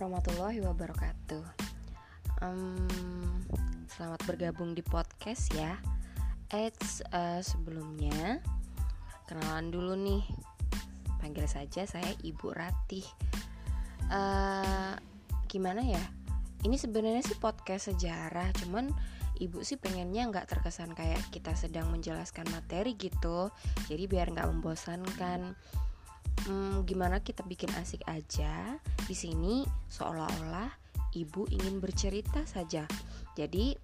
warahmatullahi 0.00 0.64
wabarakatuh. 0.64 1.44
Um, 2.40 2.88
selamat 3.84 4.24
bergabung 4.24 4.72
di 4.72 4.80
podcast 4.80 5.52
ya. 5.52 5.76
Eits, 6.48 7.04
uh, 7.12 7.44
sebelumnya 7.44 8.40
kenalan 9.28 9.68
dulu 9.68 9.92
nih. 10.00 10.24
Panggil 11.20 11.44
saja 11.44 11.84
saya 11.84 12.16
Ibu 12.24 12.48
Ratih. 12.48 13.04
Uh, 14.08 14.96
gimana 15.52 15.84
ya? 15.84 16.00
Ini 16.64 16.80
sebenarnya 16.80 17.20
sih 17.20 17.36
podcast 17.36 17.92
sejarah, 17.92 18.56
cuman 18.56 18.88
ibu 19.36 19.60
sih 19.60 19.76
pengennya 19.76 20.32
nggak 20.32 20.48
terkesan 20.48 20.96
kayak 20.96 21.20
kita 21.28 21.52
sedang 21.52 21.92
menjelaskan 21.92 22.48
materi 22.48 22.96
gitu. 22.96 23.52
Jadi 23.84 24.08
biar 24.08 24.32
nggak 24.32 24.48
membosankan 24.48 25.52
hmm, 26.46 26.86
gimana 26.88 27.20
kita 27.20 27.44
bikin 27.44 27.72
asik 27.76 28.04
aja. 28.06 28.78
Di 29.04 29.16
sini 29.16 29.66
seolah-olah 29.90 30.70
ibu 31.16 31.46
ingin 31.50 31.82
bercerita 31.82 32.46
saja. 32.46 32.86
Jadi 33.34 33.74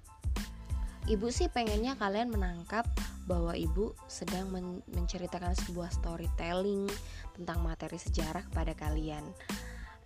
ibu 1.11 1.27
sih 1.31 1.51
pengennya 1.51 1.99
kalian 1.99 2.31
menangkap 2.31 2.87
bahwa 3.27 3.59
ibu 3.59 3.91
sedang 4.07 4.47
men 4.55 4.81
menceritakan 4.95 5.59
sebuah 5.67 5.91
storytelling 5.91 6.87
tentang 7.35 7.59
materi 7.63 7.99
sejarah 7.99 8.47
kepada 8.47 8.73
kalian. 8.79 9.27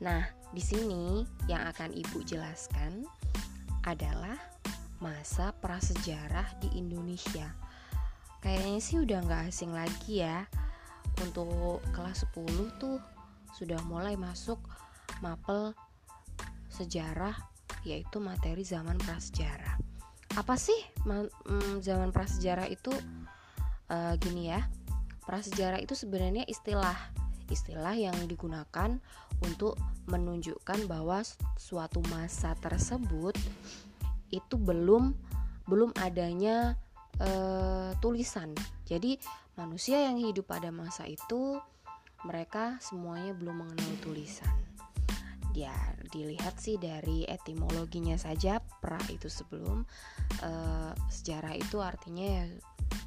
Nah, 0.01 0.25
di 0.57 0.65
sini 0.65 1.29
yang 1.45 1.69
akan 1.69 1.93
ibu 1.93 2.25
jelaskan 2.25 3.05
adalah 3.85 4.37
masa 5.01 5.53
prasejarah 5.61 6.57
di 6.61 6.81
Indonesia. 6.81 7.53
Kayaknya 8.41 8.81
sih 8.81 8.97
udah 9.05 9.21
nggak 9.21 9.43
asing 9.53 9.73
lagi 9.77 10.25
ya 10.25 10.49
untuk 11.23 11.85
kelas 11.93 12.25
10 12.33 12.81
tuh 12.81 12.97
sudah 13.55 13.81
mulai 13.87 14.17
masuk 14.17 14.59
mapel 15.21 15.77
sejarah 16.73 17.35
yaitu 17.85 18.21
materi 18.21 18.65
zaman 18.65 18.97
prasejarah. 19.01 19.77
Apa 20.39 20.55
sih 20.55 20.77
mm, 21.05 21.83
zaman 21.83 22.15
prasejarah 22.15 22.69
itu 22.71 22.93
uh, 23.91 24.15
gini 24.21 24.53
ya. 24.53 24.65
Prasejarah 25.27 25.79
itu 25.83 25.95
sebenarnya 25.95 26.47
istilah 26.47 26.97
istilah 27.51 27.99
yang 27.99 28.15
digunakan 28.31 29.03
untuk 29.43 29.75
menunjukkan 30.07 30.87
bahwa 30.87 31.27
suatu 31.59 31.99
masa 32.09 32.55
tersebut 32.63 33.35
itu 34.31 34.55
belum 34.55 35.13
belum 35.67 35.91
adanya 35.99 36.79
uh, 37.21 37.91
tulisan. 38.01 38.57
Jadi 38.89 39.21
manusia 39.55 40.09
yang 40.09 40.19
hidup 40.19 40.51
pada 40.51 40.73
masa 40.73 41.07
itu 41.07 41.61
mereka 42.25 42.77
semuanya 42.81 43.33
belum 43.37 43.65
mengenal 43.65 43.93
tulisan. 44.05 44.51
Ya, 45.51 45.75
dilihat 46.15 46.63
sih 46.63 46.79
dari 46.79 47.27
etimologinya 47.27 48.15
saja 48.15 48.63
pra 48.79 49.01
itu 49.11 49.27
sebelum 49.27 49.83
uh, 50.47 50.93
sejarah 51.11 51.59
itu 51.59 51.83
artinya 51.83 52.27
ya 52.43 52.45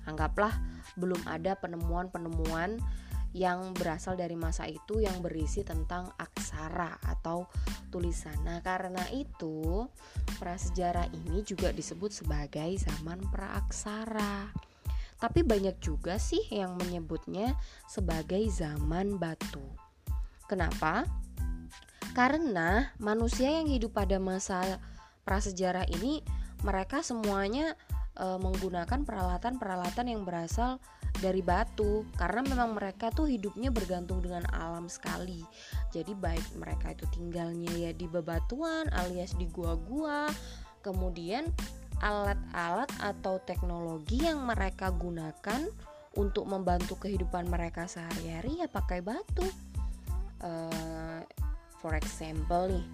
anggaplah 0.08 0.52
belum 1.00 1.24
ada 1.24 1.56
penemuan-penemuan 1.56 2.80
yang 3.34 3.74
berasal 3.74 4.14
dari 4.14 4.38
masa 4.38 4.70
itu 4.70 5.02
yang 5.02 5.18
berisi 5.20 5.66
tentang 5.66 6.14
aksara 6.22 7.02
atau 7.02 7.50
tulisan. 7.90 8.38
Nah, 8.46 8.62
karena 8.62 9.02
itu 9.10 9.90
prasejarah 10.38 11.10
ini 11.10 11.42
juga 11.42 11.74
disebut 11.74 12.14
sebagai 12.14 12.70
zaman 12.78 13.26
praaksara. 13.34 14.54
Tapi 15.18 15.42
banyak 15.42 15.82
juga 15.82 16.22
sih 16.22 16.46
yang 16.54 16.78
menyebutnya 16.78 17.58
sebagai 17.90 18.46
zaman 18.54 19.18
batu. 19.18 19.66
Kenapa? 20.46 21.08
Karena 22.14 22.94
manusia 23.02 23.50
yang 23.50 23.66
hidup 23.66 23.98
pada 23.98 24.22
masa 24.22 24.78
prasejarah 25.26 25.90
ini 25.90 26.22
mereka 26.62 27.02
semuanya 27.02 27.74
e, 28.14 28.26
menggunakan 28.38 29.02
peralatan-peralatan 29.02 30.06
yang 30.14 30.22
berasal 30.22 30.78
batu 31.46 32.04
karena 32.20 32.44
memang 32.44 32.76
mereka 32.76 33.08
tuh 33.14 33.32
hidupnya 33.32 33.72
bergantung 33.72 34.20
dengan 34.20 34.44
alam 34.52 34.92
sekali. 34.92 35.40
Jadi 35.96 36.12
baik 36.12 36.60
mereka 36.60 36.92
itu 36.92 37.08
tinggalnya 37.16 37.72
ya 37.72 37.92
di 37.96 38.10
bebatuan 38.12 38.92
alias 38.92 39.32
di 39.40 39.48
gua-gua, 39.48 40.28
kemudian 40.84 41.48
alat-alat 42.04 42.92
atau 43.00 43.40
teknologi 43.48 44.28
yang 44.28 44.44
mereka 44.44 44.92
gunakan 44.92 45.64
untuk 46.20 46.44
membantu 46.46 47.00
kehidupan 47.00 47.48
mereka 47.48 47.88
sehari-hari 47.88 48.60
ya 48.60 48.68
pakai 48.68 49.00
batu. 49.00 49.48
Uh, 50.44 51.24
for 51.80 51.96
example 51.96 52.68
nih, 52.68 52.86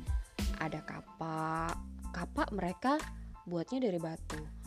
ada 0.61 0.85
kapak. 0.85 1.73
Kapak 2.13 2.53
mereka 2.53 3.01
buatnya 3.49 3.89
dari 3.89 3.97
batu. 3.97 4.58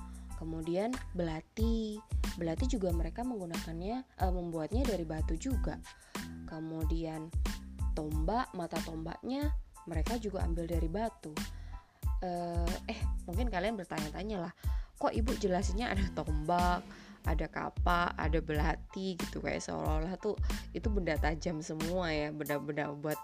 Kemudian 0.42 0.90
belati, 1.14 2.02
belati 2.34 2.66
juga 2.66 2.90
mereka 2.90 3.22
menggunakannya, 3.22 4.18
uh, 4.18 4.32
membuatnya 4.34 4.82
dari 4.82 5.06
batu 5.06 5.38
juga. 5.38 5.78
Kemudian 6.50 7.30
tombak, 7.94 8.50
mata 8.58 8.82
tombaknya 8.82 9.54
mereka 9.86 10.18
juga 10.18 10.42
ambil 10.42 10.66
dari 10.66 10.90
batu 10.90 11.30
uh, 12.22 12.74
eh 12.86 12.98
mungkin 13.26 13.50
kalian 13.50 13.74
bertanya-tanya 13.74 14.48
lah 14.48 14.52
kok 14.96 15.12
ibu 15.12 15.34
jelasinnya 15.34 15.90
ada 15.90 16.06
tombak 16.14 16.82
ada 17.22 17.46
kapak, 17.46 18.18
ada 18.18 18.42
belati 18.42 19.14
gitu 19.14 19.38
kayak 19.38 19.62
seolah-olah 19.62 20.18
tuh 20.18 20.34
itu 20.74 20.90
benda 20.90 21.14
tajam 21.14 21.62
semua 21.62 22.10
ya, 22.10 22.34
benda-benda 22.34 22.90
buat 22.98 23.14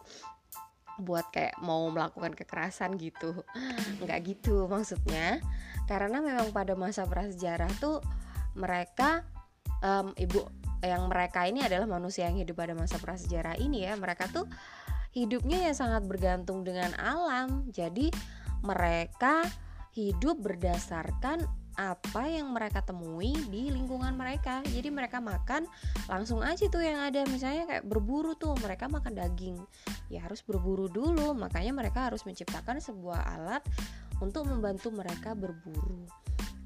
buat 0.98 1.30
kayak 1.30 1.58
mau 1.62 1.86
melakukan 1.90 2.34
kekerasan 2.34 2.98
gitu. 2.98 3.42
Nggak 4.02 4.18
gitu 4.34 4.66
maksudnya. 4.66 5.42
Karena 5.86 6.20
memang 6.20 6.50
pada 6.50 6.74
masa 6.74 7.06
prasejarah 7.06 7.70
tuh 7.78 8.02
mereka 8.58 9.24
um, 9.80 10.12
ibu 10.18 10.44
yang 10.78 11.10
mereka 11.10 11.42
ini 11.46 11.66
adalah 11.66 11.90
manusia 11.90 12.30
yang 12.30 12.38
hidup 12.38 12.58
pada 12.58 12.74
masa 12.74 12.98
prasejarah 13.02 13.58
ini 13.58 13.86
ya. 13.86 13.98
Mereka 13.98 14.30
tuh 14.30 14.46
hidupnya 15.16 15.70
ya 15.70 15.72
sangat 15.74 16.06
bergantung 16.06 16.62
dengan 16.62 16.94
alam. 16.98 17.66
Jadi 17.74 18.14
mereka 18.62 19.42
hidup 19.98 20.38
berdasarkan 20.38 21.42
apa 21.78 22.22
yang 22.26 22.50
mereka 22.50 22.82
temui 22.82 23.34
di 23.50 23.70
lingkungan 23.70 24.07
mereka. 24.28 24.60
Jadi 24.68 24.88
mereka 24.92 25.24
makan 25.24 25.64
langsung 26.04 26.44
aja 26.44 26.68
tuh 26.68 26.84
yang 26.84 27.00
ada 27.00 27.24
misalnya 27.32 27.64
kayak 27.64 27.84
berburu 27.88 28.36
tuh 28.36 28.52
mereka 28.60 28.84
makan 28.92 29.16
daging. 29.16 29.56
Ya 30.12 30.20
harus 30.20 30.44
berburu 30.44 30.92
dulu, 30.92 31.32
makanya 31.32 31.72
mereka 31.72 32.12
harus 32.12 32.28
menciptakan 32.28 32.84
sebuah 32.84 33.24
alat 33.40 33.64
untuk 34.20 34.44
membantu 34.44 34.92
mereka 34.92 35.32
berburu. 35.32 36.04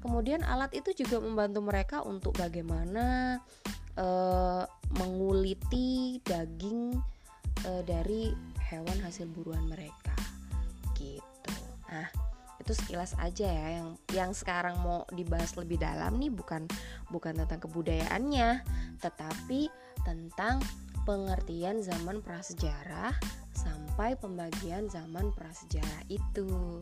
Kemudian 0.03 0.43
alat 0.43 0.75
itu 0.75 0.91
juga 0.91 1.23
membantu 1.23 1.63
mereka 1.63 2.03
untuk 2.03 2.35
bagaimana 2.35 3.39
uh, 3.95 4.67
menguliti 4.99 6.19
daging 6.27 6.99
uh, 7.63 7.81
dari 7.87 8.35
hewan 8.67 8.99
hasil 8.99 9.31
buruan 9.31 9.63
mereka. 9.71 10.11
Nah, 11.93 12.09
itu 12.63 12.71
sekilas 12.71 13.11
aja 13.19 13.43
ya 13.43 13.67
yang 13.83 13.89
yang 14.15 14.31
sekarang 14.31 14.79
mau 14.79 15.03
dibahas 15.11 15.53
lebih 15.59 15.83
dalam 15.83 16.15
nih 16.15 16.31
bukan 16.31 16.63
bukan 17.11 17.35
tentang 17.43 17.59
kebudayaannya, 17.59 18.63
tetapi 19.03 19.67
tentang 20.07 20.63
pengertian 21.03 21.83
zaman 21.83 22.23
prasejarah 22.23 23.11
sampai 23.51 24.15
pembagian 24.15 24.87
zaman 24.87 25.35
prasejarah 25.35 26.07
itu. 26.07 26.79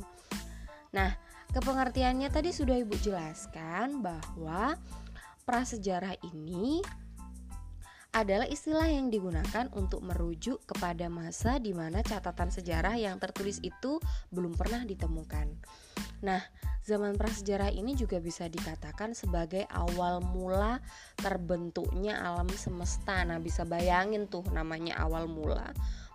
Nah, 0.94 1.18
kepengertiannya 1.52 2.30
tadi 2.30 2.54
sudah 2.54 2.78
Ibu 2.78 2.96
jelaskan 3.02 4.06
bahwa 4.06 4.78
prasejarah 5.44 6.16
ini 6.32 6.86
adalah 8.12 8.44
istilah 8.44 8.92
yang 8.92 9.08
digunakan 9.08 9.72
untuk 9.72 10.04
merujuk 10.04 10.60
kepada 10.68 11.08
masa 11.08 11.64
di 11.64 11.72
mana 11.72 12.04
catatan 12.04 12.52
sejarah 12.52 13.00
yang 13.00 13.16
tertulis 13.24 13.64
itu 13.64 14.04
belum 14.36 14.60
pernah 14.60 14.84
ditemukan. 14.84 15.48
Nah, 16.22 16.44
zaman 16.84 17.16
prasejarah 17.16 17.72
ini 17.72 17.96
juga 17.96 18.20
bisa 18.20 18.52
dikatakan 18.52 19.16
sebagai 19.16 19.64
awal 19.72 20.20
mula 20.20 20.84
terbentuknya 21.16 22.20
alam 22.20 22.52
semesta. 22.52 23.24
Nah, 23.24 23.40
bisa 23.40 23.64
bayangin 23.64 24.28
tuh 24.28 24.44
namanya 24.52 25.00
awal 25.00 25.32
mula 25.32 25.72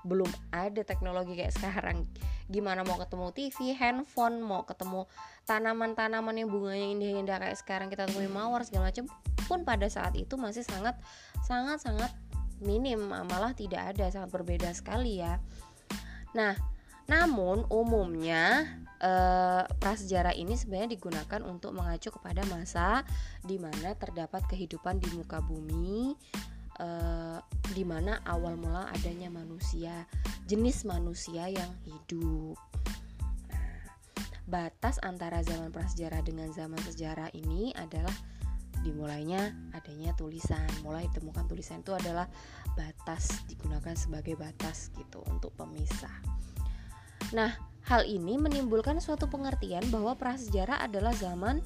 belum 0.07 0.31
ada 0.55 0.87
teknologi 0.87 1.35
kayak 1.35 1.53
sekarang 1.59 2.07
gimana 2.47 2.87
mau 2.87 2.95
ketemu 2.97 3.27
TV, 3.35 3.75
handphone, 3.75 4.39
mau 4.39 4.63
ketemu 4.63 5.11
tanaman-tanaman 5.51 6.39
yang 6.39 6.49
bunganya 6.49 6.87
indah-indah 6.95 7.37
kayak 7.43 7.59
sekarang 7.59 7.91
kita 7.91 8.07
temui 8.07 8.31
mawar 8.31 8.63
segala 8.63 8.95
macam 8.95 9.11
pun 9.51 9.67
pada 9.67 9.91
saat 9.91 10.15
itu 10.15 10.39
masih 10.39 10.63
sangat 10.63 10.95
sangat 11.43 11.83
sangat 11.83 12.11
minim 12.63 13.11
malah 13.11 13.53
tidak 13.53 13.95
ada 13.95 14.09
sangat 14.09 14.31
berbeda 14.33 14.71
sekali 14.73 15.21
ya. 15.21 15.43
Nah, 16.33 16.55
namun 17.07 17.67
umumnya 17.71 18.67
eh, 18.99 19.63
prasejarah 19.79 20.35
ini 20.35 20.59
sebenarnya 20.59 20.99
digunakan 20.99 21.41
untuk 21.47 21.75
mengacu 21.77 22.11
kepada 22.11 22.43
masa 22.51 23.07
di 23.45 23.59
mana 23.61 23.95
terdapat 23.95 24.43
kehidupan 24.51 24.99
di 24.99 25.09
muka 25.15 25.39
bumi 25.43 26.17
uh, 26.81 27.39
di 27.75 27.83
mana 27.83 28.23
awal 28.25 28.57
mula 28.57 28.89
adanya 28.93 29.29
manusia, 29.29 30.07
jenis 30.49 30.87
manusia 30.89 31.51
yang 31.51 31.73
hidup. 31.85 32.57
Nah, 33.53 33.77
batas 34.49 34.97
antara 35.03 35.43
zaman 35.43 35.75
prasejarah 35.75 36.23
dengan 36.23 36.49
zaman 36.55 36.79
sejarah 36.81 37.33
ini 37.35 37.75
adalah 37.77 38.13
dimulainya 38.87 39.51
adanya 39.75 40.15
tulisan. 40.15 40.67
Mulai 40.87 41.11
ditemukan 41.11 41.51
tulisan 41.51 41.83
itu 41.83 41.93
adalah 41.93 42.31
batas 42.79 43.43
digunakan 43.51 43.99
sebagai 43.99 44.39
batas 44.39 44.95
gitu 44.95 45.25
untuk 45.27 45.51
pemisah. 45.59 46.15
Nah, 47.35 47.51
hal 47.91 48.07
ini 48.07 48.39
menimbulkan 48.39 49.03
suatu 49.03 49.27
pengertian 49.27 49.83
bahwa 49.91 50.15
prasejarah 50.15 50.87
adalah 50.87 51.11
zaman 51.19 51.59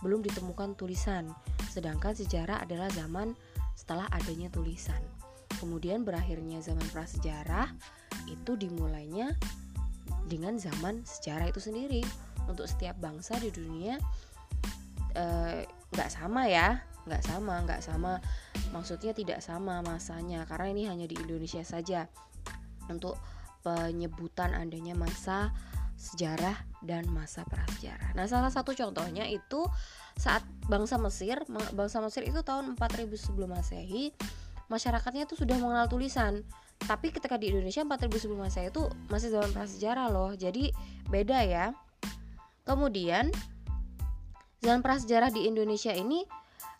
belum 0.00 0.24
ditemukan 0.24 0.74
tulisan, 0.74 1.30
sedangkan 1.70 2.16
sejarah 2.16 2.64
adalah 2.64 2.90
zaman 2.90 3.38
setelah 3.74 4.06
adanya 4.12 4.48
tulisan. 4.48 5.00
Kemudian 5.60 6.02
berakhirnya 6.02 6.58
zaman 6.58 6.84
prasejarah 6.90 7.70
itu 8.26 8.58
dimulainya 8.58 9.36
dengan 10.26 10.58
zaman 10.58 11.06
sejarah 11.06 11.50
itu 11.50 11.60
sendiri. 11.62 12.02
Untuk 12.50 12.66
setiap 12.66 12.98
bangsa 12.98 13.38
di 13.38 13.54
dunia 13.54 14.02
eh, 15.14 15.62
nggak 15.94 16.10
e, 16.10 16.14
sama 16.14 16.50
ya, 16.50 16.82
nggak 17.06 17.22
sama, 17.22 17.54
nggak 17.62 17.82
sama. 17.82 18.18
Maksudnya 18.74 19.14
tidak 19.14 19.38
sama 19.44 19.78
masanya 19.86 20.42
karena 20.50 20.66
ini 20.74 20.82
hanya 20.90 21.06
di 21.06 21.14
Indonesia 21.14 21.62
saja. 21.62 22.10
Untuk 22.90 23.14
penyebutan 23.62 24.58
adanya 24.58 24.98
masa 24.98 25.54
sejarah 26.02 26.58
dan 26.82 27.06
masa 27.14 27.46
prasejarah. 27.46 28.10
Nah, 28.18 28.26
salah 28.26 28.50
satu 28.50 28.74
contohnya 28.74 29.22
itu 29.30 29.62
saat 30.18 30.42
bangsa 30.66 30.98
Mesir, 30.98 31.38
bangsa 31.70 32.02
Mesir 32.02 32.26
itu 32.26 32.42
tahun 32.42 32.74
4000 32.74 33.14
sebelum 33.14 33.54
Masehi, 33.54 34.10
masyarakatnya 34.66 35.30
itu 35.30 35.38
sudah 35.38 35.54
mengenal 35.62 35.86
tulisan. 35.86 36.42
Tapi 36.82 37.14
ketika 37.14 37.38
di 37.38 37.54
Indonesia 37.54 37.86
4000 37.86 38.18
sebelum 38.18 38.42
Masehi 38.42 38.74
itu 38.74 38.82
masih 39.06 39.30
zaman 39.30 39.54
prasejarah 39.54 40.10
loh. 40.10 40.34
Jadi 40.34 40.74
beda 41.06 41.46
ya. 41.46 41.70
Kemudian 42.66 43.30
zaman 44.58 44.82
prasejarah 44.82 45.30
di 45.30 45.46
Indonesia 45.46 45.94
ini 45.94 46.26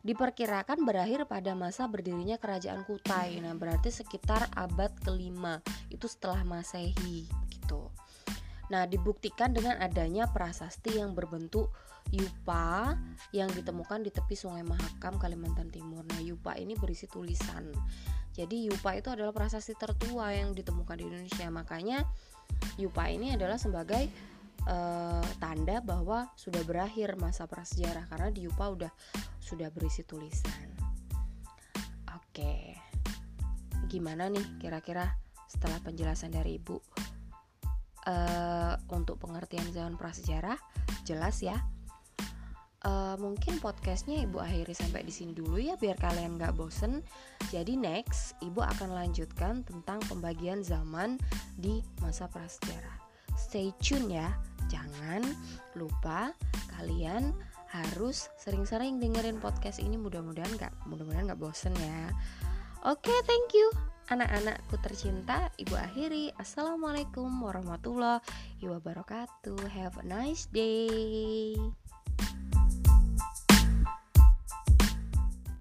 diperkirakan 0.02 0.82
berakhir 0.82 1.30
pada 1.30 1.54
masa 1.54 1.86
berdirinya 1.86 2.34
kerajaan 2.42 2.82
Kutai. 2.82 3.38
Nah, 3.38 3.54
berarti 3.54 3.94
sekitar 3.94 4.50
abad 4.58 4.90
kelima 5.06 5.62
itu 5.94 6.10
setelah 6.10 6.42
Masehi. 6.42 7.41
Nah, 8.72 8.88
dibuktikan 8.88 9.52
dengan 9.52 9.76
adanya 9.84 10.32
prasasti 10.32 10.96
yang 10.96 11.12
berbentuk 11.12 11.68
yupa 12.08 12.96
yang 13.36 13.52
ditemukan 13.52 14.00
di 14.00 14.08
tepi 14.08 14.32
Sungai 14.32 14.64
Mahakam, 14.64 15.20
Kalimantan 15.20 15.68
Timur. 15.68 16.02
Nah, 16.08 16.24
yupa 16.24 16.56
ini 16.56 16.72
berisi 16.72 17.04
tulisan. 17.04 17.68
Jadi, 18.32 18.72
yupa 18.72 18.96
itu 18.96 19.12
adalah 19.12 19.36
prasasti 19.36 19.76
tertua 19.76 20.32
yang 20.32 20.56
ditemukan 20.56 20.96
di 20.96 21.04
Indonesia. 21.04 21.46
Makanya, 21.52 22.00
yupa 22.80 23.12
ini 23.12 23.36
adalah 23.36 23.60
sebagai 23.60 24.08
uh, 24.66 25.24
tanda 25.42 25.82
bahwa 25.82 26.30
sudah 26.38 26.62
berakhir 26.62 27.18
masa 27.18 27.48
prasejarah 27.50 28.06
karena 28.06 28.28
di 28.30 28.46
Yupa 28.46 28.66
udah 28.70 28.92
sudah 29.42 29.68
berisi 29.74 30.06
tulisan. 30.06 30.70
Oke, 32.12 32.76
gimana 33.88 34.28
nih 34.32 34.60
kira-kira 34.60 35.16
setelah 35.48 35.80
penjelasan 35.84 36.32
dari 36.32 36.56
ibu 36.56 36.80
uh, 38.06 38.74
untuk 38.90 39.18
pengertian 39.22 39.66
zaman 39.70 39.94
prasejarah 39.98 40.58
jelas 41.06 41.42
ya. 41.42 41.58
Uh, 42.82 43.14
mungkin 43.22 43.62
podcastnya 43.62 44.26
ibu 44.26 44.42
akhiri 44.42 44.74
sampai 44.74 45.06
di 45.06 45.14
sini 45.14 45.30
dulu 45.30 45.54
ya 45.54 45.78
biar 45.78 45.94
kalian 46.02 46.34
nggak 46.34 46.58
bosen. 46.58 47.06
Jadi 47.54 47.78
next 47.78 48.34
ibu 48.42 48.58
akan 48.58 48.90
lanjutkan 48.90 49.62
tentang 49.62 50.02
pembagian 50.10 50.66
zaman 50.66 51.14
di 51.54 51.78
masa 52.02 52.26
prasejarah. 52.26 52.98
Stay 53.38 53.70
tune 53.78 54.10
ya. 54.10 54.34
Jangan 54.66 55.22
lupa 55.78 56.34
kalian 56.74 57.30
harus 57.70 58.28
sering-sering 58.36 58.98
dengerin 58.98 59.38
podcast 59.38 59.78
ini 59.80 59.94
mudah-mudahan 59.96 60.50
nggak 60.58 60.72
mudah-mudahan 60.90 61.30
nggak 61.30 61.40
bosen 61.40 61.72
ya. 61.78 62.10
Oke, 62.82 63.14
okay, 63.14 63.18
thank 63.30 63.54
you 63.54 63.91
anak-anakku 64.10 64.80
tercinta. 64.82 65.52
Ibu 65.60 65.74
akhiri. 65.76 66.34
Assalamualaikum 66.34 67.28
warahmatullahi 67.28 68.64
wabarakatuh. 68.64 69.68
Have 69.70 70.00
a 70.00 70.04
nice 70.06 70.48
day. 70.50 71.54